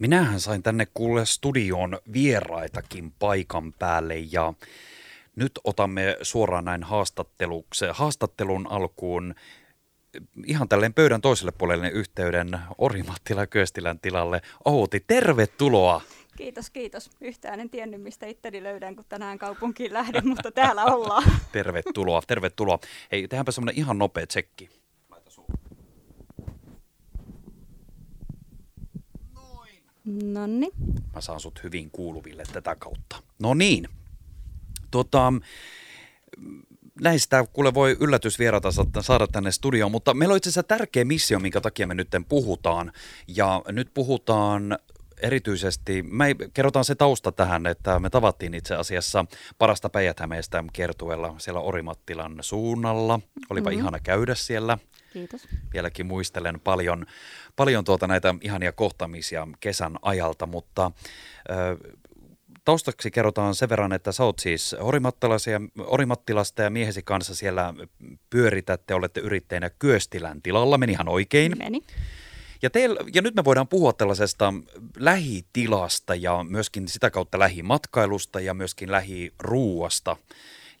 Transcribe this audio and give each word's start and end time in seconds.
Minähän 0.00 0.40
sain 0.40 0.62
tänne 0.62 0.86
kuulle 0.94 1.26
studioon 1.26 1.98
vieraitakin 2.12 3.12
paikan 3.18 3.72
päälle 3.72 4.18
ja 4.18 4.52
nyt 5.36 5.52
otamme 5.64 6.16
suoraan 6.22 6.64
näin 6.64 6.84
haastattelun 7.92 8.66
alkuun 8.70 9.34
ihan 10.46 10.68
tälleen 10.68 10.94
pöydän 10.94 11.20
toiselle 11.20 11.52
puolelle 11.52 11.88
yhteyden 11.88 12.58
Orimattila 12.78 13.46
Köstilän 13.46 14.00
tilalle. 14.00 14.40
Outi, 14.64 15.04
tervetuloa! 15.06 16.02
Kiitos, 16.36 16.70
kiitos. 16.70 17.10
Yhtään 17.20 17.60
en 17.60 17.70
tiennyt, 17.70 18.02
mistä 18.02 18.26
itteni 18.26 18.62
löydän, 18.62 18.96
kun 18.96 19.04
tänään 19.08 19.38
kaupunkiin 19.38 19.92
lähden, 19.92 20.28
mutta 20.28 20.52
täällä 20.52 20.84
ollaan. 20.84 21.22
tervetuloa, 21.52 22.22
tervetuloa. 22.26 22.78
Hei, 23.12 23.28
tehdäänpä 23.28 23.52
semmoinen 23.52 23.78
ihan 23.78 23.98
nopea 23.98 24.26
tsekki. 24.26 24.79
No 30.22 30.46
niin. 30.46 30.72
Mä 31.14 31.20
saan 31.20 31.40
sut 31.40 31.62
hyvin 31.62 31.90
kuuluville 31.90 32.42
tätä 32.52 32.76
kautta. 32.76 33.22
No 33.38 33.54
niin. 33.54 33.88
Tota, 34.90 35.32
näistä 37.00 37.44
kuule 37.52 37.74
voi 37.74 37.96
yllätysvierata 38.00 38.68
saada 39.00 39.26
tänne 39.26 39.52
studioon, 39.52 39.90
mutta 39.90 40.14
meillä 40.14 40.32
on 40.32 40.36
itse 40.36 40.48
asiassa 40.48 40.62
tärkeä 40.62 41.04
missio, 41.04 41.38
minkä 41.38 41.60
takia 41.60 41.86
me 41.86 41.94
nyt 41.94 42.08
puhutaan. 42.28 42.92
Ja 43.28 43.62
nyt 43.68 43.94
puhutaan 43.94 44.78
erityisesti, 45.22 46.02
me 46.02 46.34
kerrotaan 46.54 46.84
se 46.84 46.94
tausta 46.94 47.32
tähän, 47.32 47.66
että 47.66 47.98
me 47.98 48.10
tavattiin 48.10 48.54
itse 48.54 48.74
asiassa 48.74 49.24
parasta 49.58 49.88
päijät 49.88 50.20
kertuella 50.72 51.34
siellä 51.38 51.60
Orimattilan 51.60 52.38
suunnalla. 52.40 53.20
Olipa 53.50 53.70
mm-hmm. 53.70 53.80
ihana 53.80 53.98
käydä 53.98 54.34
siellä. 54.34 54.78
Kiitos. 55.12 55.48
Vieläkin 55.72 56.06
muistelen 56.06 56.60
paljon, 56.60 57.06
paljon 57.56 57.84
tuota 57.84 58.06
näitä 58.06 58.34
ihania 58.40 58.72
kohtamisia 58.72 59.48
kesän 59.60 59.96
ajalta, 60.02 60.46
mutta 60.46 60.90
taustaksi 62.64 63.10
kerrotaan 63.10 63.54
sen 63.54 63.68
verran, 63.68 63.92
että 63.92 64.12
sä 64.12 64.24
oot 64.24 64.38
siis 64.38 64.76
Orimattilasta 65.78 66.62
ja 66.62 66.70
miehesi 66.70 67.02
kanssa 67.02 67.34
siellä 67.34 67.74
pyöritätte, 68.30 68.94
olette 68.94 69.20
yrittäjänä 69.20 69.70
Kyöstilän 69.70 70.42
tilalla, 70.42 70.78
meni 70.78 70.92
ihan 70.92 71.08
oikein. 71.08 71.58
Meni. 71.58 71.82
Ja, 72.62 72.70
teillä, 72.70 73.00
ja 73.14 73.22
nyt 73.22 73.34
me 73.34 73.44
voidaan 73.44 73.68
puhua 73.68 73.92
tällaisesta 73.92 74.54
lähitilasta 74.96 76.14
ja 76.14 76.44
myöskin 76.48 76.88
sitä 76.88 77.10
kautta 77.10 77.38
lähimatkailusta 77.38 78.40
ja 78.40 78.54
myöskin 78.54 78.92
lähiruuasta. 78.92 80.16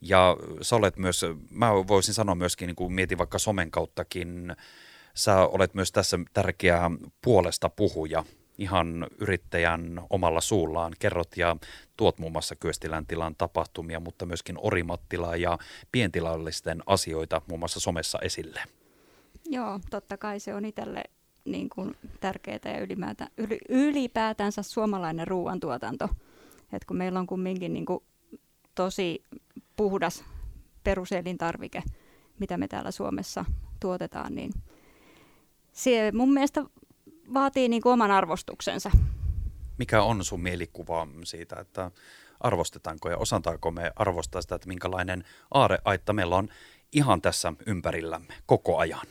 Ja 0.00 0.36
sä 0.62 0.76
olet 0.76 0.96
myös, 0.96 1.24
mä 1.50 1.70
voisin 1.74 2.14
sanoa 2.14 2.34
myöskin, 2.34 2.66
niin 2.66 2.76
kuin 2.76 2.92
mietin 2.92 3.18
vaikka 3.18 3.38
somen 3.38 3.70
kauttakin, 3.70 4.56
sä 5.14 5.46
olet 5.46 5.74
myös 5.74 5.92
tässä 5.92 6.18
tärkeä 6.32 6.90
puolesta 7.22 7.68
puhuja 7.68 8.24
ihan 8.58 9.06
yrittäjän 9.18 10.00
omalla 10.10 10.40
suullaan. 10.40 10.92
Kerrot 10.98 11.36
ja 11.36 11.56
tuot 11.96 12.18
muun 12.18 12.32
muassa 12.32 12.56
Kyöstilän 12.56 13.06
tilan 13.06 13.34
tapahtumia, 13.34 14.00
mutta 14.00 14.26
myöskin 14.26 14.56
Orimattilaa 14.58 15.36
ja 15.36 15.58
pientilallisten 15.92 16.82
asioita 16.86 17.42
muun 17.48 17.58
muassa 17.58 17.80
somessa 17.80 18.18
esille. 18.22 18.62
Joo, 19.46 19.80
totta 19.90 20.16
kai 20.16 20.40
se 20.40 20.54
on 20.54 20.64
itselle 20.64 21.04
niin 21.44 21.68
kuin 21.68 21.96
tärkeää 22.20 22.58
ja 22.64 22.86
ylipäätänsä 23.68 24.62
suomalainen 24.62 25.28
ruoantuotanto. 25.28 26.08
Et 26.72 26.84
kun 26.84 26.96
meillä 26.96 27.20
on 27.20 27.26
kumminkin 27.26 27.72
niin 27.72 27.86
kuin 27.86 28.04
tosi 28.74 29.24
puhdas 29.80 30.24
peruselintarvike, 30.84 31.82
mitä 32.38 32.58
me 32.58 32.68
täällä 32.68 32.90
Suomessa 32.90 33.44
tuotetaan, 33.80 34.34
niin 34.34 34.52
se 35.72 36.12
mun 36.14 36.32
mielestä 36.32 36.64
vaatii 37.34 37.68
niin 37.68 37.82
kuin 37.82 37.92
oman 37.92 38.10
arvostuksensa. 38.10 38.90
Mikä 39.78 40.02
on 40.02 40.24
sun 40.24 40.40
mielikuva 40.40 41.08
siitä, 41.24 41.60
että 41.60 41.90
arvostetaanko 42.40 43.10
ja 43.10 43.16
osataanko 43.16 43.70
me 43.70 43.92
arvostaa 43.96 44.42
sitä, 44.42 44.54
että 44.54 44.68
minkälainen 44.68 45.24
aareaitta 45.54 46.12
meillä 46.12 46.36
on 46.36 46.48
ihan 46.92 47.22
tässä 47.22 47.52
ympärillämme 47.66 48.34
koko 48.46 48.78
ajan? 48.78 49.06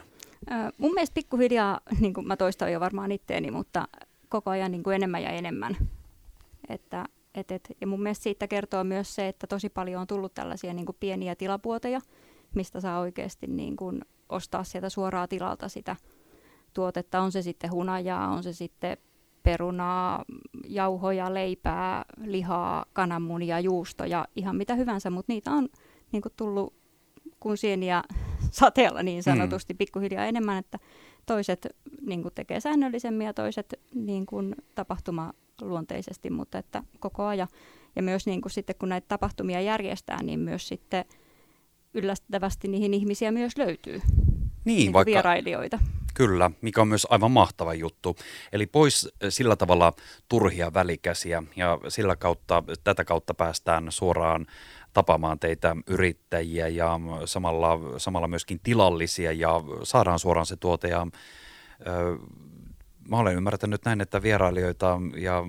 Mun 0.77 0.93
mielestä 0.93 1.13
pikkuhiljaa, 1.13 1.79
niin 1.99 2.13
kuin 2.13 2.27
mä 2.27 2.37
toistan 2.37 2.71
jo 2.71 2.79
varmaan 2.79 3.11
itteeni, 3.11 3.51
mutta 3.51 3.87
koko 4.29 4.49
ajan 4.49 4.71
niin 4.71 4.83
kuin 4.83 4.95
enemmän 4.95 5.23
ja 5.23 5.29
enemmän. 5.29 5.77
Että, 6.69 7.05
et, 7.39 7.51
et, 7.51 7.77
ja 7.81 7.87
mun 7.87 8.03
mielestä 8.03 8.23
siitä 8.23 8.47
kertoo 8.47 8.83
myös 8.83 9.15
se, 9.15 9.27
että 9.27 9.47
tosi 9.47 9.69
paljon 9.69 10.01
on 10.01 10.07
tullut 10.07 10.33
tällaisia 10.33 10.73
niin 10.73 10.85
kuin 10.85 10.97
pieniä 10.99 11.35
tilapuoteja, 11.35 12.01
mistä 12.55 12.81
saa 12.81 12.99
oikeasti 12.99 13.47
niin 13.47 13.75
kuin 13.75 14.01
ostaa 14.29 14.63
sieltä 14.63 14.89
suoraa 14.89 15.27
tilalta 15.27 15.67
sitä 15.67 15.95
tuotetta. 16.73 17.21
On 17.21 17.31
se 17.31 17.41
sitten 17.41 17.71
hunajaa, 17.71 18.27
on 18.27 18.43
se 18.43 18.53
sitten 18.53 18.97
perunaa, 19.43 20.25
jauhoja, 20.67 21.33
leipää, 21.33 22.05
lihaa, 22.17 22.85
kananmunia, 22.93 23.59
juustoja, 23.59 24.25
ihan 24.35 24.55
mitä 24.55 24.75
hyvänsä, 24.75 25.09
mutta 25.09 25.33
niitä 25.33 25.51
on 25.51 25.69
niin 26.11 26.21
kuin 26.21 26.33
tullut 26.37 26.73
kuin 27.39 27.57
sieniä 27.57 28.03
sateella 28.51 29.03
niin 29.03 29.23
sanotusti 29.23 29.73
mm. 29.73 29.77
pikkuhiljaa 29.77 30.25
enemmän, 30.25 30.57
että 30.57 30.79
toiset 31.25 31.67
niin 32.01 32.21
kuin 32.21 32.33
tekee 32.33 32.59
säännöllisemmin 32.59 33.27
ja 33.27 33.33
toiset 33.33 33.73
niin 33.93 34.25
kuin 34.25 34.55
tapahtumaluonteisesti, 35.59 36.29
mutta 36.29 36.57
että 36.57 36.83
koko 36.99 37.25
ajan. 37.25 37.47
Ja 37.95 38.03
myös 38.03 38.25
niin 38.25 38.41
kuin 38.41 38.51
sitten 38.51 38.75
kun 38.79 38.89
näitä 38.89 39.07
tapahtumia 39.07 39.61
järjestää, 39.61 40.23
niin 40.23 40.39
myös 40.39 40.67
sitten 40.67 41.05
yllättävästi 41.93 42.67
niihin 42.67 42.93
ihmisiä 42.93 43.31
myös 43.31 43.57
löytyy. 43.57 44.01
Niin, 44.65 44.77
niin 44.77 44.93
vaikka, 44.93 45.11
vierailijoita. 45.11 45.79
Kyllä, 46.13 46.51
mikä 46.61 46.81
on 46.81 46.87
myös 46.87 47.07
aivan 47.09 47.31
mahtava 47.31 47.73
juttu. 47.73 48.15
Eli 48.53 48.65
pois 48.65 49.09
eh, 49.21 49.29
sillä 49.29 49.55
tavalla 49.55 49.93
turhia 50.29 50.73
välikäsiä 50.73 51.43
ja 51.55 51.77
sillä 51.87 52.15
kautta, 52.15 52.63
tätä 52.83 53.05
kautta 53.05 53.33
päästään 53.33 53.87
suoraan 53.89 54.45
tapaamaan 54.93 55.39
teitä 55.39 55.75
yrittäjiä 55.87 56.67
ja 56.67 56.99
samalla, 57.25 57.79
samalla 57.97 58.27
myöskin 58.27 58.59
tilallisia 58.63 59.31
ja 59.31 59.61
saadaan 59.83 60.19
suoraan 60.19 60.45
se 60.45 60.55
tuote. 60.55 60.87
Ja, 60.87 61.07
ö, 61.87 62.17
mä 63.09 63.17
olen 63.17 63.35
ymmärtänyt 63.35 63.85
näin, 63.85 64.01
että 64.01 64.21
vierailijoita 64.21 64.99
ja 65.17 65.43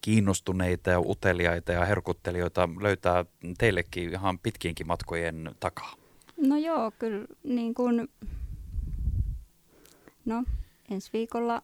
kiinnostuneita 0.00 0.90
ja 0.90 1.00
uteliaita 1.00 1.72
ja 1.72 1.84
herkuttelijoita 1.84 2.68
löytää 2.80 3.24
teillekin 3.58 4.10
ihan 4.10 4.38
pitkiinkin 4.38 4.86
matkojen 4.86 5.54
takaa. 5.60 5.94
No 6.36 6.56
joo, 6.56 6.92
kyllä 6.98 7.26
niin 7.44 7.74
kuin, 7.74 8.08
no 10.24 10.44
ensi 10.90 11.10
viikolla 11.12 11.62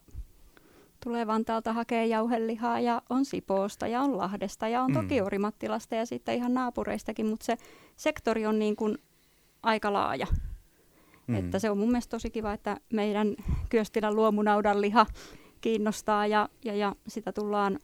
tulee 1.04 1.26
Vantaalta 1.26 1.72
hakee 1.72 2.06
jauhelihaa 2.06 2.80
ja 2.80 3.02
on 3.10 3.24
Sipoosta 3.24 3.86
ja 3.86 4.00
on 4.00 4.18
Lahdesta 4.18 4.68
ja 4.68 4.82
on 4.82 4.92
toki 4.92 5.20
mm. 5.20 5.26
Orimattilasta 5.26 5.94
ja 5.94 6.06
sitten 6.06 6.34
ihan 6.34 6.54
naapureistakin, 6.54 7.26
mutta 7.26 7.44
se 7.44 7.56
sektori 7.96 8.46
on 8.46 8.58
niin 8.58 8.76
kuin 8.76 8.98
aika 9.62 9.92
laaja. 9.92 10.26
Mm. 11.26 11.34
Että 11.34 11.58
se 11.58 11.70
on 11.70 11.78
mun 11.78 11.88
mielestä 11.88 12.10
tosi 12.10 12.30
kiva, 12.30 12.52
että 12.52 12.76
meidän 12.92 13.36
Kyöstilän 13.68 14.16
luomunaudan 14.16 14.80
liha 14.80 15.06
kiinnostaa 15.60 16.26
ja, 16.26 16.48
ja, 16.64 16.74
ja 16.74 16.96
sitä 17.08 17.32
tullaan 17.32 17.78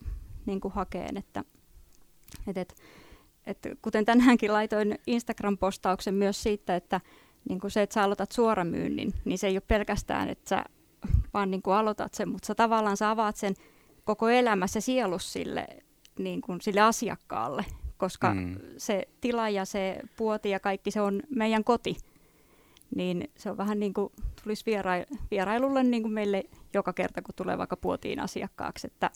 niin 0.47 0.61
kuin 0.61 0.75
hakeen. 0.75 1.17
Että, 1.17 1.45
et, 2.47 2.59
et, 2.59 2.75
et, 3.47 3.59
kuten 3.83 4.05
tänäänkin 4.05 4.53
laitoin 4.53 4.99
Instagram-postauksen 5.07 6.15
myös 6.15 6.43
siitä, 6.43 6.77
että 6.77 7.01
niin 7.49 7.61
kuin 7.61 7.71
se, 7.71 7.83
että 7.83 7.95
sä 7.95 8.03
aloitat 8.03 8.33
suoramyynnin, 8.33 9.13
niin 9.25 9.39
se 9.39 9.47
ei 9.47 9.55
ole 9.55 9.63
pelkästään, 9.69 10.29
että 10.29 10.49
sä 10.49 10.65
vaan 11.35 11.51
niin 11.51 11.63
kuin 11.63 11.75
aloitat 11.75 12.15
sen, 12.15 12.29
mutta 12.29 12.47
sä 12.47 12.55
tavallaan 12.55 12.97
sä 12.97 13.11
avaat 13.11 13.37
sen 13.37 13.55
koko 14.05 14.29
elämässä 14.29 14.81
sielus 14.81 15.33
sille, 15.33 15.67
niin 16.19 16.41
kuin 16.41 16.61
sille 16.61 16.81
asiakkaalle, 16.81 17.65
koska 17.97 18.35
mm. 18.35 18.57
se 18.77 19.09
tila 19.21 19.49
ja 19.49 19.65
se 19.65 20.01
puoti 20.17 20.51
ja 20.51 20.61
kaikki 20.61 20.91
se 20.91 21.01
on 21.01 21.23
meidän 21.29 21.65
koti. 21.65 21.97
Niin 22.97 23.31
se 23.37 23.51
on 23.51 23.57
vähän 23.57 23.81
niin 23.81 23.95
kuin 23.95 24.13
tulisi 24.43 24.65
viera- 24.67 25.17
vierailulle 25.31 25.83
niin 25.83 26.03
kuin 26.03 26.13
meille 26.13 26.45
joka 26.75 26.93
kerta, 26.93 27.23
kun 27.23 27.35
tulee 27.35 27.59
vaikka 27.59 27.77
puotiin 27.77 28.21
asiakkaaksi, 28.21 28.87
että 28.87 29.11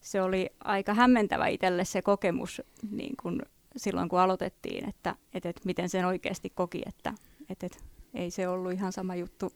se 0.00 0.22
oli 0.22 0.50
aika 0.64 0.94
hämmentävä 0.94 1.46
itselle 1.46 1.84
se 1.84 2.02
kokemus 2.02 2.62
niin 2.90 3.14
kuin 3.22 3.42
silloin, 3.76 4.08
kun 4.08 4.20
aloitettiin, 4.20 4.88
että, 4.88 5.16
että, 5.34 5.48
että 5.48 5.62
miten 5.64 5.88
sen 5.88 6.04
oikeasti 6.04 6.50
koki, 6.50 6.82
että, 6.86 7.14
että, 7.50 7.66
että 7.66 7.78
ei 8.14 8.30
se 8.30 8.48
ollut 8.48 8.72
ihan 8.72 8.92
sama 8.92 9.14
juttu 9.14 9.52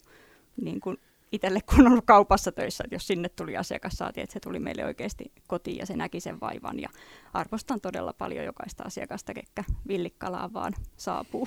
niin 0.62 0.80
kuin 0.80 0.96
itselle, 1.32 1.60
kun 1.60 1.80
on 1.80 1.92
ollut 1.92 2.04
kaupassa 2.04 2.52
töissä, 2.52 2.84
että 2.84 2.94
jos 2.94 3.06
sinne 3.06 3.28
tuli 3.28 3.56
asiakas, 3.56 3.92
saatiin, 3.92 4.22
että 4.24 4.32
se 4.32 4.40
tuli 4.40 4.58
meille 4.58 4.84
oikeasti 4.84 5.32
kotiin 5.46 5.78
ja 5.78 5.86
se 5.86 5.96
näki 5.96 6.20
sen 6.20 6.40
vaivan. 6.40 6.80
Ja 6.80 6.88
arvostan 7.32 7.80
todella 7.80 8.12
paljon 8.12 8.44
jokaista 8.44 8.84
asiakasta, 8.84 9.34
ketkä 9.34 9.64
villikkalaan 9.88 10.52
vaan 10.52 10.72
saapuu. 10.96 11.46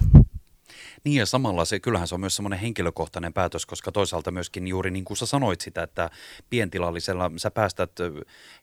Niin 1.03 1.15
ja 1.15 1.25
samalla 1.25 1.65
se, 1.65 1.79
kyllähän 1.79 2.07
se 2.07 2.15
on 2.15 2.21
myös 2.21 2.35
semmoinen 2.35 2.59
henkilökohtainen 2.59 3.33
päätös, 3.33 3.65
koska 3.65 3.91
toisaalta 3.91 4.31
myöskin 4.31 4.67
juuri 4.67 4.91
niin 4.91 5.05
kuin 5.05 5.17
sä 5.17 5.25
sanoit 5.25 5.61
sitä, 5.61 5.83
että 5.83 6.09
pientilallisella 6.49 7.31
sä 7.37 7.51
päästät 7.51 7.91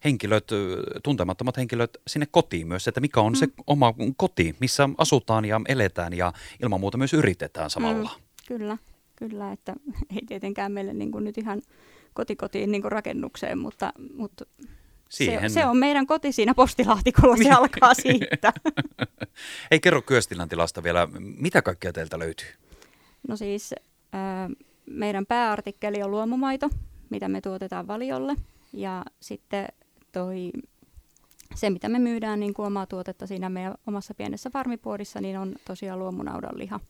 henkilöt, 0.05 0.49
tuntemattomat 1.03 1.57
henkilöt 1.57 1.99
sinne 2.07 2.27
kotiin 2.31 2.69
myös, 2.69 2.89
että 2.89 3.01
mikä 3.01 3.21
on 3.21 3.33
mm. 3.33 3.37
se 3.37 3.49
oma 3.67 3.95
koti, 4.17 4.57
missä 4.61 4.89
asutaan 4.99 5.45
ja 5.45 5.61
eletään 5.69 6.13
ja 6.13 6.33
ilman 6.63 6.81
muuta 6.81 6.99
myös 6.99 7.13
yritetään 7.13 7.71
samalla. 7.71 8.11
Mm, 8.17 8.23
kyllä. 8.49 8.79
Kyllä, 9.17 9.53
että 9.53 9.75
ei 10.17 10.23
tietenkään 10.27 10.73
meille 10.73 10.95
niin 10.95 11.13
kuin 11.13 11.25
nyt 11.25 11.39
ihan 11.39 11.63
kotikotiin 12.15 12.71
niin 12.71 12.83
kuin 12.83 12.93
rakennukseen, 12.93 13.59
mutta, 13.59 13.93
mutta 14.15 14.45
Siihen. 15.15 15.51
Se, 15.51 15.55
se 15.55 15.67
on 15.67 15.77
meidän 15.77 16.07
koti 16.07 16.33
siinä 16.33 16.55
postilaatikolla, 16.55 17.37
se 17.37 17.51
alkaa 17.51 17.95
siitä. 17.95 18.53
Ei 19.71 19.81
kerro 19.81 20.03
Kyöstilän 20.03 20.49
tilasta 20.49 20.83
vielä, 20.83 21.09
mitä 21.19 21.63
kaikkea 21.63 21.93
teiltä 21.93 22.19
löytyy? 22.19 22.49
No 23.29 23.37
siis 23.37 23.75
äh, 24.15 24.51
meidän 24.87 25.27
pääartikkeli 25.27 26.03
on 26.03 26.11
luomumaito, 26.11 26.71
mitä 27.11 27.29
me 27.29 27.41
tuotetaan 27.41 27.87
valiolle. 27.87 28.35
Ja 28.73 29.05
sitten 29.21 29.69
toi, 30.13 30.53
se, 31.55 31.71
mitä 31.71 31.89
me 31.89 31.99
myydään 31.99 32.41
niin 32.41 32.55
kuin 32.55 32.67
omaa 32.67 32.87
tuotetta 32.87 33.27
siinä 33.27 33.49
meidän 33.49 33.75
omassa 33.87 34.15
pienessä 34.15 34.51
farmipuodissa, 34.51 35.21
niin 35.21 35.39
on 35.39 35.55
tosiaan 35.65 35.99
luomunaudan 35.99 36.59
liha. 36.59 36.81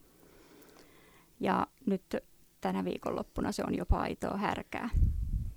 Ja 1.39 1.67
nyt 1.85 2.15
tänä 2.61 2.85
viikonloppuna 2.85 3.51
se 3.51 3.63
on 3.67 3.77
jopa 3.77 3.99
aitoa 3.99 4.37
härkää. 4.37 4.89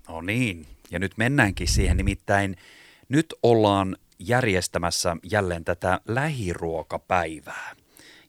No 0.09 0.21
niin, 0.21 0.65
ja 0.91 0.99
nyt 0.99 1.11
mennäänkin 1.17 1.67
siihen, 1.67 1.97
nimittäin 1.97 2.55
nyt 3.09 3.33
ollaan 3.43 3.97
järjestämässä 4.19 5.17
jälleen 5.23 5.65
tätä 5.65 5.99
lähiruokapäivää. 6.07 7.75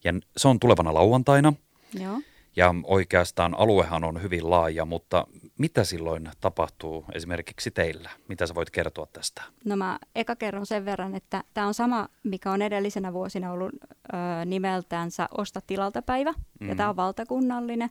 Ja 0.04 0.12
se 0.36 0.48
on 0.48 0.60
tulevana 0.60 0.94
lauantaina. 0.94 1.52
Joo. 2.00 2.20
Ja 2.56 2.74
oikeastaan 2.84 3.54
aluehan 3.58 4.04
on 4.04 4.22
hyvin 4.22 4.50
laaja, 4.50 4.84
mutta 4.84 5.26
mitä 5.58 5.84
silloin 5.84 6.30
tapahtuu 6.40 7.04
esimerkiksi 7.14 7.70
teillä? 7.70 8.10
Mitä 8.28 8.46
sä 8.46 8.54
voit 8.54 8.70
kertoa 8.70 9.06
tästä? 9.12 9.42
No 9.64 9.76
mä 9.76 9.98
eka 10.14 10.36
kerron 10.36 10.66
sen 10.66 10.84
verran, 10.84 11.14
että 11.14 11.44
tämä 11.54 11.66
on 11.66 11.74
sama, 11.74 12.08
mikä 12.24 12.50
on 12.50 12.62
edellisenä 12.62 13.12
vuosina 13.12 13.52
ollut 13.52 13.72
ö, 13.74 14.16
nimeltänsä 14.44 15.28
Osta 15.38 15.60
tilalta 15.66 16.02
päivä. 16.02 16.32
Mm. 16.60 16.68
Ja 16.68 16.74
tämä 16.74 16.88
on 16.88 16.96
valtakunnallinen. 16.96 17.90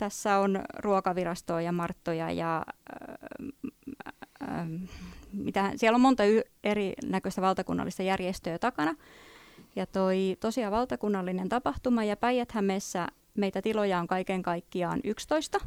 Tässä 0.00 0.38
on 0.38 0.60
ruokavirastoa 0.78 1.60
ja 1.60 1.72
Marttoja 1.72 2.30
ja 2.30 2.64
ö, 2.92 3.46
ö, 4.42 4.46
mitä, 5.32 5.72
siellä 5.76 5.96
on 5.96 6.00
monta 6.00 6.24
y- 6.24 6.42
erinäköistä 6.64 7.42
valtakunnallista 7.42 8.02
järjestöä 8.02 8.58
takana. 8.58 8.94
Ja 9.76 9.86
toi 9.86 10.36
tosiaan 10.40 10.72
valtakunnallinen 10.72 11.48
tapahtuma 11.48 12.04
ja 12.04 12.16
päijät 12.16 12.52
meitä 13.34 13.62
tiloja 13.62 13.98
on 13.98 14.06
kaiken 14.06 14.42
kaikkiaan 14.42 15.00
11 15.04 15.58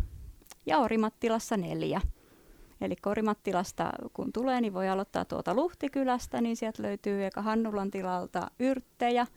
ja 0.66 0.78
Orimattilassa 0.78 1.58
neljä. 1.58 2.02
Eli 2.82 2.96
Orimattilasta 3.06 3.92
kun 4.14 4.34
tulee, 4.34 4.62
niin 4.62 4.74
voi 4.74 4.90
aloittaa 4.90 5.26
tuota 5.26 5.54
Luhtikylästä, 5.54 6.42
niin 6.42 6.56
sieltä 6.56 6.84
löytyy 6.84 7.26
eka 7.26 7.42
Hannulan 7.42 7.92
tilalta 7.92 8.52
yrttejä 8.60 9.28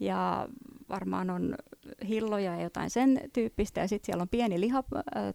ja 0.00 0.48
varmaan 0.90 1.30
on 1.30 1.54
hilloja 2.08 2.56
ja 2.56 2.62
jotain 2.62 2.90
sen 2.90 3.20
tyyppistä. 3.32 3.80
Ja 3.80 3.88
sitten 3.88 4.06
siellä 4.06 4.22
on 4.22 4.28
pieni 4.28 4.60
liha, 4.60 4.84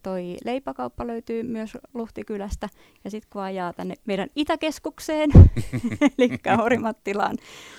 toi 0.03 0.37
leipäkauppa 0.45 1.07
löytyy 1.07 1.43
myös 1.43 1.77
Luhtikylästä. 1.93 2.69
Ja 3.03 3.11
sitten 3.11 3.29
kun 3.29 3.41
ajaa 3.41 3.73
tänne 3.73 3.95
meidän 4.05 4.29
Itäkeskukseen, 4.35 5.29
eli 6.17 6.29
Horimattilaan 6.57 7.37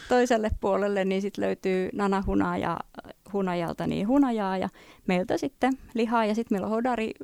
toiselle 0.08 0.50
puolelle, 0.60 1.04
niin 1.04 1.22
sitten 1.22 1.44
löytyy 1.44 1.88
nanahunaa 1.92 2.58
ja 2.58 2.80
hunajalta 3.32 3.86
niin 3.86 4.08
hunajaa 4.08 4.58
ja 4.58 4.68
meiltä 5.06 5.36
sitten 5.36 5.72
lihaa. 5.94 6.24
Ja 6.24 6.34
sitten 6.34 6.54
meillä 6.54 6.66
on 6.66 6.72
hodari 6.72 7.14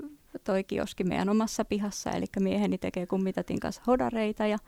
toi 0.45 0.65
kioski 0.65 1.05
meidän 1.05 1.29
omassa 1.29 1.65
pihassa, 1.65 2.11
eli 2.11 2.27
mieheni 2.41 2.79
tekee 2.79 3.07
kummitatin 3.07 3.61
kanssa 3.61 3.83
hodareita 3.87 4.47
ja 4.47 4.59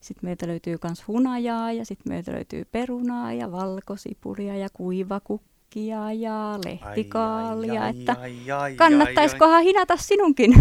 sitten 0.00 0.26
meiltä 0.28 0.46
löytyy 0.46 0.76
myös 0.84 1.08
hunajaa 1.08 1.72
ja 1.72 1.84
sitten 1.84 2.12
meiltä 2.12 2.32
löytyy 2.32 2.64
perunaa 2.64 3.32
ja 3.32 3.52
valkosipulia 3.52 4.56
ja 4.56 4.68
kuivakukkia 4.72 5.49
ja 5.76 6.58
lehtikaalia. 6.64 7.82
Ai, 7.82 7.88
ai, 7.88 8.00
että 8.00 8.16
ai, 8.20 8.50
ai, 8.50 8.74
kannattaisikohan 8.74 9.54
ai, 9.54 9.60
ai. 9.60 9.64
hinata 9.64 9.96
sinunkin? 9.96 10.54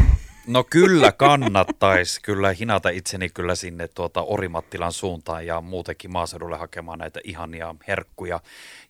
No 0.47 0.63
kyllä 0.63 1.11
kannattaisi 1.11 2.21
kyllä 2.21 2.53
hinata 2.53 2.89
itseni 2.89 3.29
kyllä 3.29 3.55
sinne 3.55 3.87
tuota 3.87 4.21
Orimattilan 4.21 4.93
suuntaan 4.93 5.45
ja 5.45 5.61
muutenkin 5.61 6.11
maaseudulle 6.11 6.57
hakemaan 6.57 6.99
näitä 6.99 7.19
ihania 7.23 7.75
herkkuja. 7.87 8.39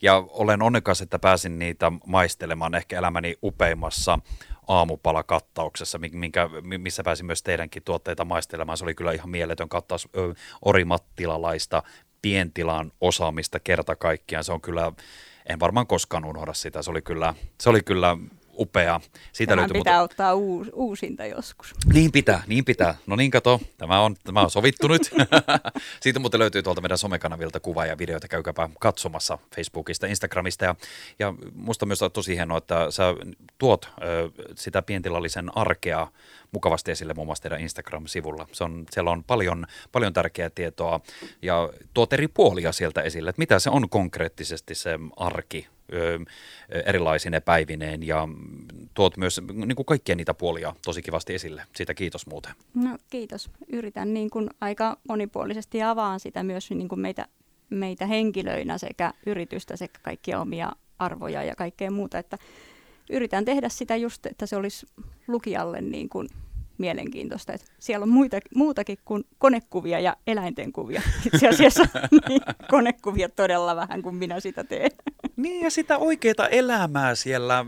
Ja 0.02 0.24
olen 0.30 0.62
onnekas, 0.62 1.02
että 1.02 1.20
pääsin 1.20 1.60
niitä 1.60 1.92
maistelemaan 2.06 2.76
ehkä 2.76 2.98
elämäni 2.98 3.36
upeimmassa 3.44 4.20
aamupalakattauksessa, 4.68 6.00
minkä, 6.12 6.50
missä 6.78 7.04
pääsin 7.04 7.26
myös 7.26 7.44
teidänkin 7.44 7.84
tuotteita 7.84 8.26
maistelemaan. 8.26 8.78
Se 8.78 8.84
oli 8.84 8.96
kyllä 8.96 9.12
ihan 9.12 9.30
mieletön 9.30 9.70
kattaus 9.70 10.10
orimattilalaista 10.62 11.84
pientilan 12.22 12.92
osaamista 13.02 13.60
kerta 13.60 13.96
kaikkiaan. 13.96 14.44
Se 14.44 14.52
on 14.52 14.62
kyllä, 14.62 14.92
en 15.50 15.60
varmaan 15.60 15.88
koskaan 15.88 16.26
unohda 16.26 16.54
sitä. 16.54 16.82
Se 16.82 16.92
oli 16.92 17.02
kyllä, 17.02 17.34
se 17.62 17.70
oli 17.70 17.82
kyllä 17.82 18.18
upea. 18.60 19.02
Siitä 19.32 19.56
löytyy 19.56 19.74
pitää 19.74 20.02
mutta... 20.02 20.14
ottaa 20.14 20.34
uus, 20.34 20.68
uusinta 20.74 21.26
joskus. 21.26 21.74
Niin 21.94 22.12
pitää, 22.12 22.44
niin 22.48 22.66
pitää. 22.66 22.96
No 23.08 23.16
niin 23.16 23.32
kato, 23.32 23.62
tämä 23.78 24.02
on, 24.02 24.16
tämä 24.24 24.42
on 24.42 24.52
sovittu 24.52 24.88
nyt. 24.88 25.12
Siitä 26.02 26.20
muuten 26.20 26.40
löytyy 26.40 26.64
tuolta 26.64 26.82
meidän 26.82 26.98
somekanavilta 26.98 27.60
kuva 27.60 27.86
ja 27.86 27.98
videoita, 27.98 28.28
käykääpä 28.28 28.70
katsomassa 28.80 29.38
Facebookista, 29.56 30.08
Instagramista. 30.08 30.66
Ja, 30.66 30.76
ja 31.20 31.34
musta 31.54 31.86
myös 31.86 32.02
on 32.02 32.12
tosi 32.12 32.36
hienoa, 32.36 32.58
että 32.58 32.92
sä 32.92 33.04
tuot 33.58 33.90
ö, 34.02 34.30
sitä 34.56 34.82
pientilallisen 34.82 35.58
arkea 35.58 36.08
mukavasti 36.52 36.92
esille 36.92 37.14
muun 37.14 37.28
muassa 37.28 37.42
teidän 37.42 37.62
Instagram-sivulla. 37.62 38.48
Se 38.52 38.64
on, 38.64 38.86
siellä 38.92 39.12
on 39.12 39.24
paljon, 39.24 39.66
paljon 39.92 40.14
tärkeää 40.14 40.50
tietoa 40.50 41.00
ja 41.42 41.70
tuot 41.94 42.14
eri 42.14 42.28
puolia 42.28 42.72
sieltä 42.72 43.02
esille, 43.02 43.30
että 43.30 43.40
mitä 43.40 43.60
se 43.60 43.70
on 43.70 43.90
konkreettisesti 43.90 44.76
se 44.76 45.00
arki 45.18 45.68
erilaisine 46.86 47.40
päivineen 47.40 48.08
ja 48.08 48.28
tuot 48.94 49.18
myös 49.18 49.42
niin 49.52 49.76
kuin 49.76 49.86
kaikkia 49.86 50.16
niitä 50.16 50.34
puolia 50.34 50.76
tosi 50.86 51.02
kivasti 51.02 51.36
esille. 51.36 51.64
Siitä 51.76 51.94
kiitos 51.94 52.28
muuten. 52.28 52.54
No 52.74 52.98
kiitos. 53.10 53.50
Yritän 53.68 54.14
niin 54.14 54.30
kuin 54.30 54.50
aika 54.62 54.98
monipuolisesti 55.10 55.84
avaan 55.84 56.20
sitä 56.20 56.44
myös 56.44 56.72
niin 56.72 56.90
kuin 56.90 57.00
meitä, 57.00 57.28
meitä 57.70 58.06
henkilöinä 58.06 58.78
sekä 58.78 59.14
yritystä 59.26 59.78
sekä 59.78 60.00
kaikkia 60.04 60.40
omia 60.40 60.72
arvoja 61.00 61.44
ja 61.44 61.56
kaikkea 61.56 61.92
muuta, 61.92 62.18
että 62.18 62.38
yritän 63.10 63.46
tehdä 63.46 63.70
sitä 63.70 63.96
just, 63.96 64.26
että 64.26 64.46
se 64.46 64.56
olisi 64.56 64.86
lukijalle 65.28 65.82
niin 65.82 66.10
kuin 66.10 66.30
mielenkiintoista. 66.80 67.54
Että 67.54 67.68
siellä 67.80 68.04
on 68.04 68.10
muita, 68.10 68.40
muutakin 68.56 68.98
kuin 69.06 69.24
konekuvia 69.38 70.00
ja 70.00 70.18
eläinten 70.28 70.72
kuvia. 70.72 71.02
Itse 71.34 71.48
asiassa 71.48 71.84
niin, 72.30 72.42
konekuvia 72.70 73.30
todella 73.30 73.76
vähän, 73.76 74.02
kuin 74.02 74.16
minä 74.16 74.40
sitä 74.40 74.64
teen. 74.64 74.92
Niin 75.42 75.64
ja 75.64 75.72
sitä 75.72 75.98
oikeaa 75.98 76.48
elämää 76.52 77.16
siellä 77.16 77.66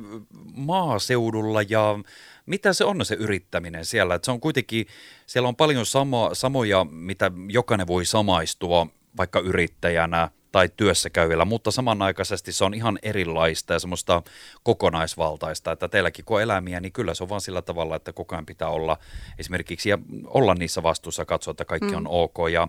maaseudulla 0.55 1.61
ja 1.61 1.99
mitä 2.45 2.73
se 2.73 2.85
on 2.85 3.05
se 3.05 3.15
yrittäminen 3.15 3.85
siellä? 3.85 4.15
Että 4.15 4.25
se 4.25 4.31
on 4.31 4.39
kuitenkin, 4.39 4.85
siellä 5.25 5.49
on 5.49 5.55
paljon 5.55 5.85
samo, 5.85 6.29
samoja, 6.33 6.85
mitä 6.91 7.31
jokainen 7.47 7.87
voi 7.87 8.05
samaistua 8.05 8.87
vaikka 9.17 9.39
yrittäjänä– 9.39 10.29
tai 10.51 10.69
työssä 10.77 11.09
käyvillä, 11.09 11.45
mutta 11.45 11.71
samanaikaisesti 11.71 12.51
se 12.51 12.65
on 12.65 12.73
ihan 12.73 12.99
erilaista 13.03 13.73
ja 13.73 13.79
semmoista 13.79 14.23
kokonaisvaltaista, 14.63 15.71
että 15.71 15.87
teilläkin 15.87 16.25
kun 16.25 16.37
on 16.37 16.43
elämiä, 16.43 16.79
niin 16.79 16.91
kyllä 16.91 17.13
se 17.13 17.23
on 17.23 17.29
vaan 17.29 17.41
sillä 17.41 17.61
tavalla, 17.61 17.95
että 17.95 18.13
koko 18.13 18.35
ajan 18.35 18.45
pitää 18.45 18.67
olla 18.67 18.97
esimerkiksi 19.37 19.89
ja 19.89 19.97
olla 20.25 20.55
niissä 20.55 20.83
vastuussa, 20.83 21.25
katsoa, 21.25 21.51
että 21.51 21.65
kaikki 21.65 21.91
mm. 21.91 21.97
on 21.97 22.07
ok 22.07 22.37
ja 22.51 22.67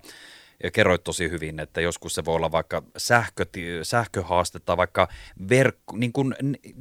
kerroit 0.71 1.05
tosi 1.05 1.31
hyvin, 1.31 1.61
että 1.61 1.81
joskus 1.81 2.15
se 2.15 2.25
voi 2.25 2.35
olla 2.35 2.53
vaikka 2.53 2.83
sähkö, 2.97 3.47
sähköhaaste 3.83 4.59
tai 4.61 4.77
vaikka 4.77 5.09
verkko, 5.49 5.97
niin 5.97 6.13
kuin, 6.13 6.35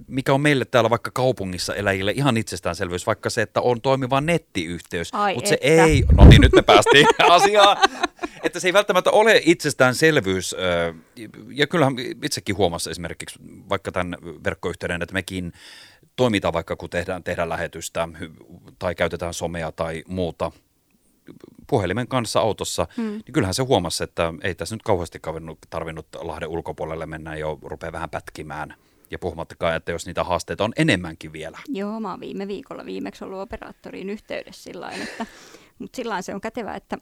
mikä 0.08 0.34
on 0.34 0.42
meille 0.42 0.66
täällä 0.66 0.90
vaikka 0.90 1.12
kaupungissa 1.14 1.76
eläjille 1.76 2.12
ihan 2.16 2.38
itsestäänselvyys, 2.38 3.08
vaikka 3.08 3.30
se, 3.30 3.42
että 3.42 3.62
on 3.62 3.82
toimiva 3.82 4.22
nettiyhteys, 4.22 5.12
mutta 5.36 5.50
se 5.50 5.58
ei, 5.62 6.04
no 6.18 6.26
niin 6.26 6.42
nyt 6.42 6.54
me 6.54 6.62
päästiin 6.62 7.08
asiaan, 7.30 7.78
että 8.44 8.60
se 8.60 8.68
ei 8.68 8.74
välttämättä 8.74 9.12
ole 9.12 9.42
itsestäänselvyys, 9.46 10.56
ja 11.50 11.68
kyllähän 11.68 11.96
itsekin 12.24 12.58
huomassa 12.58 12.92
esimerkiksi 12.92 13.40
vaikka 13.70 13.92
tämän 13.92 14.18
verkkoyhteyden, 14.44 15.02
että 15.02 15.14
mekin 15.14 15.54
toimitaan 16.16 16.54
vaikka 16.54 16.76
kun 16.76 16.90
tehdään, 16.90 17.24
tehdään 17.24 17.50
lähetystä 17.50 18.08
tai 18.80 18.96
käytetään 18.96 19.34
somea 19.34 19.72
tai 19.72 20.04
muuta, 20.08 20.52
puhelimen 21.68 22.08
kanssa 22.08 22.40
autossa, 22.40 22.88
mm. 22.98 23.04
niin 23.04 23.34
kyllähän 23.34 23.54
se 23.54 23.64
huomasi, 23.64 24.04
että 24.04 24.34
ei 24.44 24.56
tässä 24.56 24.76
nyt 24.76 24.84
kauheasti 24.84 25.20
tarvinnut 25.70 26.08
Lahden 26.22 26.50
ulkopuolelle 26.50 27.06
mennä 27.06 27.36
jo 27.36 27.60
rupeaa 27.62 27.92
vähän 27.92 28.10
pätkimään. 28.10 28.76
Ja 29.12 29.20
puhumattakaan, 29.20 29.76
että 29.76 29.92
jos 29.92 30.06
niitä 30.06 30.24
haasteita 30.24 30.64
on 30.64 30.74
enemmänkin 30.76 31.34
vielä. 31.34 31.60
Joo, 31.68 32.00
mä 32.00 32.12
oon 32.12 32.20
viime 32.20 32.48
viikolla 32.48 32.86
viimeksi 32.86 33.24
ollut 33.24 33.40
operaattoriin 33.40 34.10
yhteydessä 34.10 34.64
sillä 34.64 34.92
että, 34.92 35.26
mutta 35.80 35.96
sillä 35.96 36.22
se 36.22 36.36
on 36.36 36.42
kätevä, 36.42 36.76
että, 36.76 36.98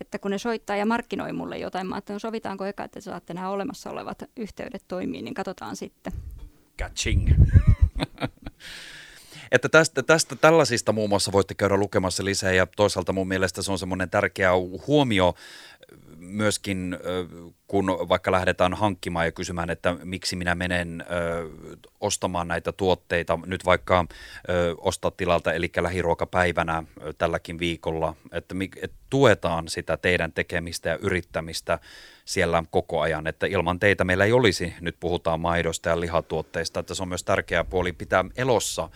että 0.00 0.18
kun 0.18 0.30
ne 0.30 0.38
soittaa 0.38 0.76
ja 0.76 0.86
markkinoi 0.86 1.32
mulle 1.32 1.58
jotain, 1.58 1.86
mä 1.86 1.98
että 1.98 2.12
no 2.12 2.18
sovitaanko 2.18 2.64
eka, 2.64 2.84
että 2.84 3.00
saatte 3.00 3.34
nämä 3.34 3.50
olemassa 3.50 3.90
olevat 3.90 4.22
yhteydet 4.36 4.84
toimii, 4.88 5.22
niin 5.22 5.34
katsotaan 5.34 5.76
sitten. 5.76 6.12
Catching. 6.78 7.30
Että 9.54 9.68
tästä, 9.68 10.02
tästä 10.02 10.36
tällaisista 10.36 10.92
muun 10.92 11.08
muassa 11.08 11.32
voitte 11.32 11.54
käydä 11.54 11.76
lukemassa 11.76 12.24
lisää 12.24 12.52
ja 12.52 12.66
toisaalta 12.66 13.12
mun 13.12 13.28
mielestä 13.28 13.62
se 13.62 13.72
on 13.72 13.78
semmoinen 13.78 14.10
tärkeä 14.10 14.50
huomio 14.86 15.34
myöskin 16.16 16.96
kun 17.66 17.86
vaikka 17.86 18.32
lähdetään 18.32 18.74
hankkimaan 18.74 19.26
ja 19.26 19.32
kysymään, 19.32 19.70
että 19.70 19.96
miksi 20.04 20.36
minä 20.36 20.54
menen 20.54 21.04
ostamaan 22.00 22.48
näitä 22.48 22.72
tuotteita. 22.72 23.38
Nyt 23.46 23.64
vaikka 23.64 24.06
ostaa 24.78 25.10
tilalta, 25.10 25.52
eli 25.52 25.70
lähiruokapäivänä 25.80 26.84
tälläkin 27.18 27.58
viikolla, 27.58 28.14
että, 28.32 28.54
että 28.82 28.96
tuetaan 29.10 29.68
sitä 29.68 29.96
teidän 29.96 30.32
tekemistä 30.32 30.88
ja 30.88 30.98
yrittämistä 31.02 31.78
siellä 32.24 32.64
koko 32.70 33.00
ajan, 33.00 33.26
että 33.26 33.46
ilman 33.46 33.80
teitä 33.80 34.04
meillä 34.04 34.24
ei 34.24 34.32
olisi, 34.32 34.74
nyt 34.80 34.96
puhutaan 35.00 35.40
maidosta 35.40 35.88
ja 35.88 36.00
lihatuotteista, 36.00 36.80
että 36.80 36.94
se 36.94 37.02
on 37.02 37.08
myös 37.08 37.24
tärkeä 37.24 37.64
puoli 37.64 37.92
pitää 37.92 38.24
elossa 38.36 38.88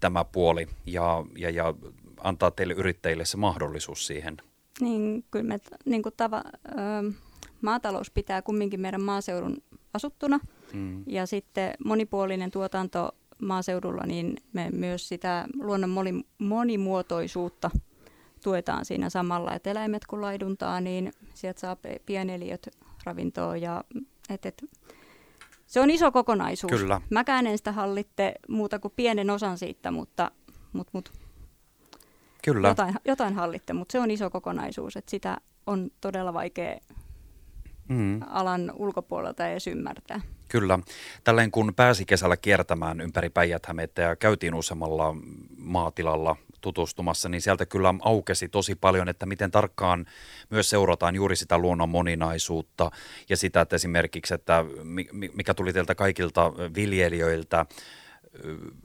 tämä 0.00 0.24
puoli 0.24 0.68
ja, 0.86 1.24
ja, 1.38 1.50
ja 1.50 1.74
antaa 2.20 2.50
teille 2.50 2.74
yrittäjille 2.74 3.24
se 3.24 3.36
mahdollisuus 3.36 4.06
siihen. 4.06 4.36
Niin, 4.80 5.24
kyllä 5.30 5.44
me 5.44 5.58
niin 5.84 6.02
kuin 6.02 6.14
tava, 6.16 6.42
ö, 6.68 7.12
maatalous 7.62 8.10
pitää 8.10 8.42
kumminkin 8.42 8.80
meidän 8.80 9.02
maaseudun 9.02 9.56
asuttuna 9.94 10.40
mm. 10.72 11.04
ja 11.06 11.26
sitten 11.26 11.74
monipuolinen 11.84 12.50
tuotanto 12.50 13.14
maaseudulla, 13.42 14.06
niin 14.06 14.36
me 14.52 14.70
myös 14.72 15.08
sitä 15.08 15.46
luonnon 15.60 15.90
moni, 15.90 16.24
monimuotoisuutta 16.38 17.70
tuetaan 18.42 18.84
siinä 18.84 19.10
samalla, 19.10 19.54
että 19.54 19.70
eläimet 19.70 20.06
kun 20.06 20.20
laiduntaa, 20.20 20.80
niin 20.80 21.12
sieltä 21.34 21.60
saa 21.60 21.76
pieneliöt 22.06 22.68
ravintoa 23.04 23.56
ja 23.56 23.84
et, 24.30 24.46
et, 24.46 24.64
se 25.72 25.80
on 25.80 25.90
iso 25.90 26.12
kokonaisuus. 26.12 26.72
Kyllä. 26.72 27.00
Mäkään 27.10 27.46
en 27.46 27.58
sitä 27.58 27.72
hallitte 27.72 28.34
muuta 28.48 28.78
kuin 28.78 28.92
pienen 28.96 29.30
osan 29.30 29.58
siitä, 29.58 29.90
mutta, 29.90 30.30
mutta, 30.72 30.90
mutta 30.92 31.10
Kyllä. 32.44 32.68
Jotain, 32.68 32.94
jotain 33.04 33.34
hallitte, 33.34 33.72
mutta 33.72 33.92
se 33.92 34.00
on 34.00 34.10
iso 34.10 34.30
kokonaisuus, 34.30 34.96
että 34.96 35.10
sitä 35.10 35.36
on 35.66 35.90
todella 36.00 36.34
vaikea 36.34 36.78
mm. 37.88 38.20
alan 38.26 38.72
ulkopuolelta 38.76 39.48
edes 39.48 39.66
ymmärtää. 39.66 40.20
Kyllä. 40.52 40.78
Tälleen 41.24 41.50
kun 41.50 41.72
pääsi 41.76 42.04
kesällä 42.04 42.36
kiertämään 42.36 43.00
ympäri 43.00 43.30
päijät 43.30 43.62
ja 43.96 44.16
käytiin 44.16 44.54
useammalla 44.54 45.16
maatilalla 45.58 46.36
tutustumassa, 46.60 47.28
niin 47.28 47.40
sieltä 47.40 47.66
kyllä 47.66 47.94
aukesi 48.00 48.48
tosi 48.48 48.74
paljon, 48.74 49.08
että 49.08 49.26
miten 49.26 49.50
tarkkaan 49.50 50.06
myös 50.50 50.70
seurataan 50.70 51.14
juuri 51.14 51.36
sitä 51.36 51.58
luonnon 51.58 51.88
moninaisuutta 51.88 52.90
ja 53.28 53.36
sitä, 53.36 53.60
että 53.60 53.76
esimerkiksi, 53.76 54.34
että 54.34 54.64
mikä 55.34 55.54
tuli 55.54 55.72
teiltä 55.72 55.94
kaikilta 55.94 56.52
viljelijöiltä, 56.74 57.66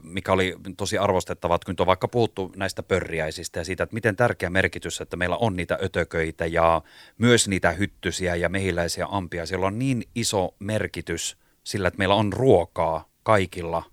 mikä 0.02 0.32
oli 0.32 0.56
tosi 0.76 0.98
arvostettavaa, 0.98 1.54
että 1.54 1.66
kun 1.66 1.74
on 1.78 1.86
vaikka 1.86 2.08
puhuttu 2.08 2.52
näistä 2.56 2.82
pörriäisistä 2.82 3.60
ja 3.60 3.64
siitä, 3.64 3.82
että 3.82 3.94
miten 3.94 4.16
tärkeä 4.16 4.50
merkitys, 4.50 5.00
että 5.00 5.16
meillä 5.16 5.36
on 5.36 5.56
niitä 5.56 5.78
ötököitä 5.82 6.46
ja 6.46 6.82
myös 7.18 7.48
niitä 7.48 7.70
hyttysiä 7.70 8.34
ja 8.34 8.48
mehiläisiä 8.48 9.06
ampia. 9.10 9.46
Siellä 9.46 9.66
on 9.66 9.78
niin 9.78 10.02
iso 10.14 10.54
merkitys 10.58 11.36
sillä, 11.68 11.88
että 11.88 11.98
meillä 11.98 12.14
on 12.14 12.32
ruokaa 12.32 13.08
kaikilla– 13.22 13.82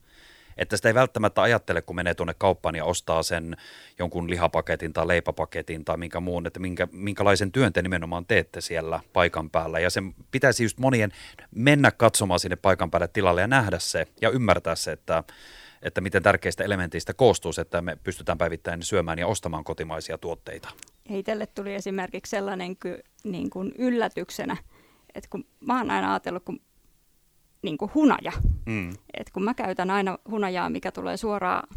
että 0.58 0.78
sitä 0.78 0.90
ei 0.90 0.94
välttämättä 0.94 1.42
ajattele, 1.42 1.82
kun 1.82 1.96
menee 1.96 2.14
tuonne 2.14 2.34
kauppaan 2.38 2.76
ja 2.76 2.86
ostaa 2.86 3.24
sen 3.24 3.58
jonkun 4.00 4.30
lihapaketin 4.30 4.94
tai 4.94 5.08
leipäpaketin 5.08 5.86
tai 5.86 5.98
minkä 5.98 6.20
muun, 6.20 6.48
että 6.48 6.60
minkä, 6.60 6.88
minkälaisen 6.92 7.52
työn 7.52 7.74
te 7.74 7.82
nimenomaan 7.82 8.26
teette 8.26 8.62
siellä 8.62 9.00
paikan 9.14 9.50
päällä. 9.50 9.80
Ja 9.80 9.90
sen 9.90 10.16
pitäisi 10.32 10.64
just 10.64 10.80
monien 10.80 11.12
mennä 11.56 11.92
katsomaan 11.92 12.40
sinne 12.40 12.56
paikan 12.56 12.92
päälle 12.92 13.08
tilalle 13.08 13.42
ja 13.42 13.48
nähdä 13.48 13.80
se 13.80 14.08
ja 14.22 14.30
ymmärtää 14.30 14.76
se, 14.76 14.92
että 14.92 15.24
että 15.82 16.02
miten 16.02 16.24
tärkeistä 16.24 16.64
elementeistä 16.64 17.14
koostuu 17.14 17.54
se, 17.54 17.62
että 17.62 17.82
me 17.82 17.98
pystytään 18.04 18.38
päivittäin 18.38 18.84
syömään 18.84 19.20
ja 19.20 19.28
ostamaan 19.28 19.64
kotimaisia 19.64 20.18
tuotteita. 20.18 20.70
Heitelle 21.10 21.48
tuli 21.48 21.74
esimerkiksi 21.74 22.30
sellainen 22.30 22.78
niin 23.24 23.50
kuin 23.50 23.72
yllätyksenä, 23.78 24.58
että 25.16 25.30
kun 25.30 25.46
mä 25.60 25.78
oon 25.78 25.92
aina 25.92 26.12
ajatellut, 26.12 26.44
kun 26.44 26.60
niin 27.66 27.78
kuin 27.78 27.92
hunaja. 27.94 28.32
Mm. 28.66 28.90
Et 29.14 29.30
kun 29.30 29.44
mä 29.44 29.54
käytän 29.54 29.92
aina 29.92 30.18
hunajaa, 30.30 30.70
mikä 30.70 30.92
tulee 30.92 31.18
suoraan 31.18 31.68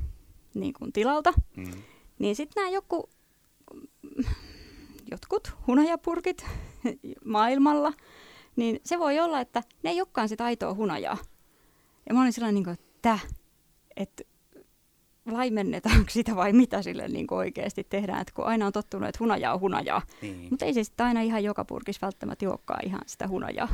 niin 0.55 0.73
kuin 0.73 0.93
tilalta, 0.93 1.33
mm. 1.57 1.71
niin 2.19 2.37
sitten 2.37 2.61
nämä 2.61 2.75
joku, 2.75 3.11
jotkut 5.11 5.53
hunajapurkit 5.67 6.47
maailmalla, 7.25 7.93
niin 8.57 8.81
se 8.85 8.99
voi 8.99 9.21
olla, 9.21 9.41
että 9.41 9.63
ne 9.83 9.91
ei 9.91 10.01
olekaan 10.01 10.29
sitä 10.29 10.45
aitoa 10.45 10.75
hunajaa. 10.75 11.17
Ja 12.09 12.15
mä 12.15 12.21
olin 12.21 12.33
sellainen, 12.33 12.55
niin 12.55 12.65
kuin, 12.65 12.75
että, 12.75 13.19
että 13.97 14.25
laimennetaanko 15.27 16.11
sitä 16.11 16.37
vai 16.37 16.53
mitä 16.53 16.83
sille 16.83 17.09
niin 17.09 17.27
kuin 17.27 17.39
oikeasti 17.39 17.85
tehdään, 17.85 18.21
että 18.21 18.35
kun 18.35 18.45
aina 18.45 18.67
on 18.67 18.73
tottunut, 18.73 19.09
että 19.09 19.19
hunajaa 19.21 19.55
on 19.55 19.61
hunajaa, 19.61 20.03
niin. 20.23 20.47
mutta 20.51 20.65
ei 20.65 20.75
se 20.75 20.85
sitten 20.85 21.07
aina 21.07 21.21
ihan 21.21 21.45
joka 21.45 21.65
purkissa 21.65 22.07
välttämättä 22.07 22.51
olekaan 22.51 22.87
ihan 22.87 23.01
sitä 23.07 23.29
hunajaa 23.29 23.69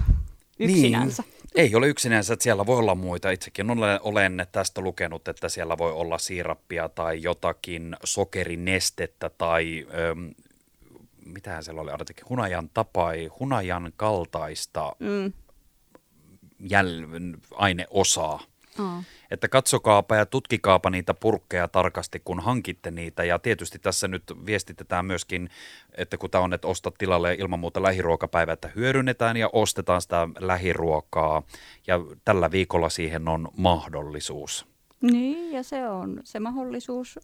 yksinänsä. 0.59 1.23
Niin. 1.23 1.35
Ei 1.55 1.75
ole 1.75 1.89
yksinänsä, 1.89 2.33
että 2.33 2.43
siellä 2.43 2.67
voi 2.67 2.79
olla 2.79 2.95
muita. 2.95 3.31
Itsekin 3.31 3.71
olen, 3.71 4.01
olen 4.03 4.47
tästä 4.53 4.81
lukenut, 4.81 5.29
että 5.29 5.49
siellä 5.49 5.79
voi 5.79 5.93
olla 5.93 6.19
siirappia 6.19 6.89
tai 6.89 7.23
jotakin 7.23 7.97
sokerinestettä 8.05 9.29
tai 9.29 9.87
ähm, 10.11 10.29
mitähän 11.27 11.65
siellä 11.65 11.81
oli, 11.81 11.91
arvitakin, 11.91 12.29
hunajan 12.29 12.71
tapai, 12.75 13.27
hunajan 13.41 13.93
kaltaista 13.97 14.97
mm. 14.99 15.33
jäl- 16.61 17.39
aineosaa. 17.55 18.41
Oh. 18.79 19.05
Että 19.31 19.49
katsokaapa 19.49 20.17
ja 20.17 20.27
tutkikaapa 20.27 20.91
niitä 20.91 21.15
purkkeja 21.15 21.69
tarkasti, 21.69 22.23
kun 22.25 22.41
hankitte 22.41 22.91
niitä. 22.91 23.25
Ja 23.25 23.39
tietysti 23.39 23.79
tässä 23.79 24.09
nyt 24.09 24.23
viestitetään 24.47 25.07
myöskin, 25.07 25.51
että 25.93 26.17
kun 26.17 26.31
tämä 26.31 26.45
on, 26.45 26.53
että 26.53 26.69
ostat 26.69 26.95
tilalle 26.99 27.35
ilman 27.35 27.61
muuta 27.61 27.83
lähiruokapäivä, 27.83 28.53
että 28.53 28.71
hyödynnetään 28.77 29.37
ja 29.37 29.51
ostetaan 29.53 30.03
sitä 30.03 30.29
lähiruokaa. 30.39 31.43
Ja 31.87 32.01
tällä 32.25 32.51
viikolla 32.51 32.89
siihen 32.89 33.29
on 33.29 33.49
mahdollisuus. 33.57 34.67
Niin, 35.01 35.53
ja 35.53 35.63
se 35.63 35.89
on 35.89 36.21
se 36.25 36.41
mahdollisuus 36.41 37.19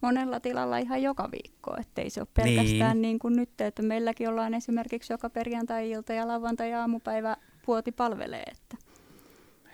monella 0.00 0.40
tilalla 0.40 0.78
ihan 0.78 1.02
joka 1.02 1.28
viikko, 1.30 1.76
ettei 1.80 2.10
se 2.10 2.20
ole 2.20 2.28
pelkästään 2.34 2.92
niin. 2.92 3.02
niin 3.02 3.18
kuin 3.18 3.36
nyt, 3.36 3.60
että 3.60 3.82
meilläkin 3.82 4.28
ollaan 4.28 4.54
esimerkiksi 4.54 5.12
joka 5.12 5.30
perjantai-ilta 5.30 6.12
ja 6.12 6.28
lauantai-aamupäivä 6.28 7.36
puoti 7.66 7.92
palvelee, 7.92 8.42
että 8.42 8.76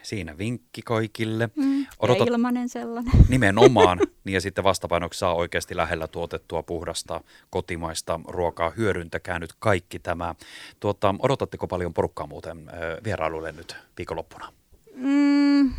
Siinä 0.02 0.38
vinkki 0.38 0.82
kaikille. 0.82 1.48
Mm, 1.56 1.86
Odotat, 1.98 2.26
ja 2.26 2.32
ilmanen 2.34 2.68
sellainen. 2.68 3.12
Nimenomaan. 3.28 3.98
niin 4.24 4.34
ja 4.34 4.40
sitten 4.40 4.64
vastapainoksi 4.64 5.18
saa 5.18 5.34
oikeasti 5.34 5.76
lähellä 5.76 6.08
tuotettua 6.08 6.62
puhdasta 6.62 7.20
kotimaista 7.50 8.20
ruokaa. 8.28 8.70
Hyödyntäkää 8.70 9.38
nyt 9.38 9.50
kaikki 9.58 9.98
tämä. 9.98 10.34
Tuota, 10.80 11.14
odotatteko 11.18 11.66
paljon 11.66 11.94
porukkaa 11.94 12.26
muuten 12.26 12.70
vierailulle 13.04 13.52
nyt 13.52 13.76
viikonloppuna? 13.98 14.52
Mm, 14.94 15.72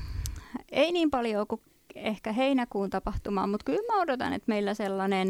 ei 0.72 0.92
niin 0.92 1.12
paljon 1.12 1.48
kuin 1.48 1.62
ehkä 1.96 2.32
heinäkuun 2.32 2.90
tapahtumaan, 2.90 3.50
mutta 3.50 3.64
kyllä 3.64 3.94
mä 3.94 4.02
odotan, 4.02 4.34
että 4.34 4.50
meillä 4.50 4.74
sellainen 4.74 5.28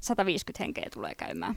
150 0.00 0.64
henkeä 0.64 0.88
tulee 0.94 1.14
käymään. 1.14 1.56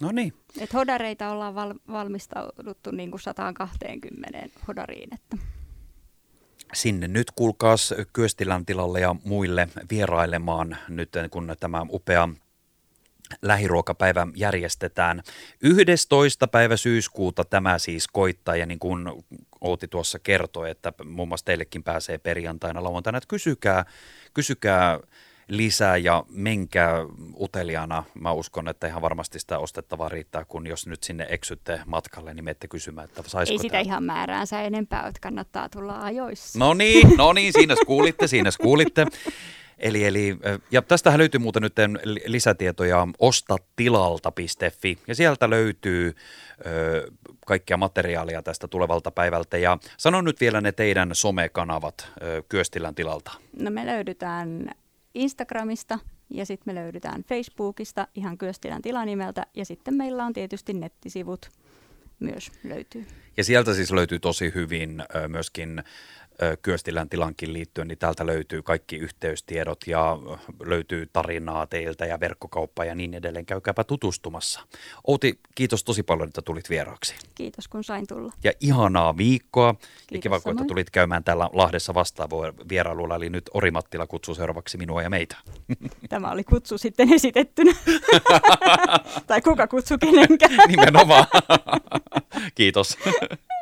No 0.00 0.12
niin. 0.12 0.32
Et 0.58 0.74
hodareita 0.74 1.30
ollaan 1.30 1.54
val- 1.54 1.78
valmistauduttu 1.92 2.90
niin 2.90 3.10
kuin 3.10 3.20
120 3.20 4.38
hodariin. 4.68 5.14
Että 5.14 5.36
sinne 6.74 7.08
nyt 7.08 7.30
kuulkaas 7.30 7.94
Kyöstilän 8.12 8.66
tilalle 8.66 9.00
ja 9.00 9.16
muille 9.24 9.68
vierailemaan 9.90 10.76
nyt 10.88 11.10
kun 11.30 11.56
tämä 11.60 11.86
upea 11.90 12.28
lähiruokapäivä 13.42 14.26
järjestetään. 14.34 15.22
11. 15.62 16.48
päivä 16.48 16.76
syyskuuta 16.76 17.44
tämä 17.44 17.78
siis 17.78 18.08
koittaa 18.08 18.56
ja 18.56 18.66
niin 18.66 18.78
kuin 18.78 19.06
Outi 19.60 19.88
tuossa 19.88 20.18
kertoi, 20.18 20.70
että 20.70 20.92
muun 21.04 21.28
muassa 21.28 21.46
teillekin 21.46 21.82
pääsee 21.82 22.18
perjantaina 22.18 22.84
lauantaina, 22.84 23.18
että 23.18 23.28
kysykää, 23.28 23.84
kysykää 24.34 25.00
lisää 25.50 25.96
ja 25.96 26.24
menkää 26.28 26.94
uteliaana. 27.40 28.04
Mä 28.20 28.32
uskon, 28.32 28.68
että 28.68 28.86
ihan 28.86 29.02
varmasti 29.02 29.38
sitä 29.38 29.58
ostettavaa 29.58 30.08
riittää, 30.08 30.44
kun 30.44 30.66
jos 30.66 30.86
nyt 30.86 31.02
sinne 31.02 31.26
eksytte 31.28 31.80
matkalle, 31.86 32.34
niin 32.34 32.44
menette 32.44 32.68
kysymään, 32.68 33.04
että 33.08 33.22
saisiko 33.26 33.54
Ei 33.54 33.58
sitä 33.58 33.72
tämä? 33.72 33.80
ihan 33.80 34.04
määräänsä 34.04 34.62
enempää, 34.62 35.06
että 35.06 35.20
kannattaa 35.20 35.68
tulla 35.68 36.00
ajoissa. 36.00 36.58
No 36.58 36.74
niin, 36.74 37.16
no 37.16 37.32
niin, 37.32 37.52
siinä 37.52 37.74
kuulitte, 37.86 38.26
siinä 38.26 38.50
kuulitte. 38.62 39.06
Eli, 39.78 40.04
eli, 40.04 40.36
ja 40.70 40.82
tästähän 40.82 41.18
löytyy 41.18 41.40
muuten 41.40 41.62
nyt 41.62 41.74
lisätietoja 42.26 43.08
ostatilalta.fi 43.18 44.98
ja 45.06 45.14
sieltä 45.14 45.50
löytyy 45.50 46.16
ö, 46.66 47.10
kaikkia 47.46 47.76
materiaalia 47.76 48.42
tästä 48.42 48.68
tulevalta 48.68 49.10
päivältä. 49.10 49.58
Ja 49.58 49.78
sano 49.96 50.20
nyt 50.20 50.40
vielä 50.40 50.60
ne 50.60 50.72
teidän 50.72 51.10
somekanavat 51.12 52.08
ö, 52.22 52.42
Kyöstilän 52.48 52.94
tilalta. 52.94 53.32
No 53.58 53.70
me 53.70 53.86
löydytään 53.86 54.70
Instagramista 55.14 55.98
ja 56.30 56.46
sitten 56.46 56.74
me 56.74 56.80
löydetään 56.80 57.22
Facebookista 57.22 58.08
ihan 58.14 58.38
Kyöstilän 58.38 58.82
tilanimeltä 58.82 59.46
ja 59.54 59.64
sitten 59.64 59.94
meillä 59.94 60.24
on 60.24 60.32
tietysti 60.32 60.72
nettisivut 60.72 61.50
myös 62.20 62.52
löytyy. 62.64 63.06
Ja 63.40 63.44
sieltä 63.44 63.74
siis 63.74 63.92
löytyy 63.92 64.18
tosi 64.18 64.52
hyvin 64.54 65.02
myöskin 65.28 65.82
Kyöstilän 66.62 67.08
tilankin 67.08 67.52
liittyen, 67.52 67.88
niin 67.88 67.98
täältä 67.98 68.26
löytyy 68.26 68.62
kaikki 68.62 68.96
yhteystiedot 68.96 69.78
ja 69.86 70.18
löytyy 70.64 71.08
tarinaa 71.12 71.66
teiltä 71.66 72.06
ja 72.06 72.20
verkkokauppa 72.20 72.84
ja 72.84 72.94
niin 72.94 73.14
edelleen. 73.14 73.46
Käykääpä 73.46 73.84
tutustumassa. 73.84 74.60
Outi, 75.06 75.40
kiitos 75.54 75.84
tosi 75.84 76.02
paljon, 76.02 76.28
että 76.28 76.42
tulit 76.42 76.70
vieraaksi. 76.70 77.14
Kiitos, 77.34 77.68
kun 77.68 77.84
sain 77.84 78.06
tulla. 78.06 78.32
Ja 78.44 78.52
ihanaa 78.60 79.16
viikkoa. 79.16 79.74
Kiitos 79.74 80.06
ja 80.12 80.18
kiva, 80.18 80.36
että 80.36 80.64
tulit 80.68 80.90
käymään 80.90 81.24
täällä 81.24 81.50
Lahdessa 81.52 81.94
vastaavaa 81.94 82.52
vierailulla, 82.68 83.16
eli 83.16 83.30
nyt 83.30 83.50
Orimattila 83.54 84.06
kutsuu 84.06 84.34
seuraavaksi 84.34 84.78
minua 84.78 85.02
ja 85.02 85.10
meitä. 85.10 85.36
Tämä 86.08 86.30
oli 86.30 86.44
kutsu 86.44 86.78
sitten 86.78 87.12
esitettynä. 87.12 87.72
tai 89.26 89.40
kuka 89.40 89.66
kutsuu 89.66 89.98
kenenkään. 89.98 90.68
Nimenomaan. 90.68 91.26
Kiitos. 92.54 92.98